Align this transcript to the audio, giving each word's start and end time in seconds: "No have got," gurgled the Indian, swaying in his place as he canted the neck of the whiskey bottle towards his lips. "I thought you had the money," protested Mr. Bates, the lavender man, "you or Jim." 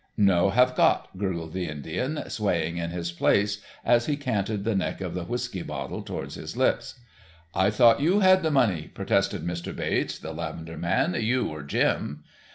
"No 0.17 0.49
have 0.49 0.73
got," 0.73 1.15
gurgled 1.15 1.53
the 1.53 1.67
Indian, 1.67 2.27
swaying 2.27 2.77
in 2.77 2.89
his 2.89 3.11
place 3.11 3.61
as 3.85 4.07
he 4.07 4.17
canted 4.17 4.63
the 4.63 4.73
neck 4.73 4.99
of 4.99 5.13
the 5.13 5.25
whiskey 5.25 5.61
bottle 5.61 6.01
towards 6.01 6.33
his 6.33 6.57
lips. 6.57 6.99
"I 7.53 7.69
thought 7.69 8.01
you 8.01 8.21
had 8.21 8.41
the 8.41 8.49
money," 8.49 8.87
protested 8.91 9.45
Mr. 9.45 9.75
Bates, 9.75 10.17
the 10.17 10.33
lavender 10.33 10.75
man, 10.79 11.13
"you 11.13 11.49
or 11.49 11.61
Jim." 11.61 12.23